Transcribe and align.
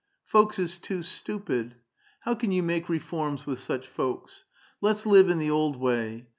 Folks 0.25 0.57
is 0.57 0.79
too 0.79 1.03
stupid; 1.03 1.75
how 2.21 2.33
can 2.33 2.51
you 2.51 2.63
make 2.63 2.89
reforms 2.89 3.45
with 3.45 3.59
such 3.59 3.85
folks? 3.87 4.45
Let's 4.81 5.05
live 5.05 5.29
in 5.29 5.37
the 5.37 5.51
old 5.51 5.79
wav. 5.79 6.25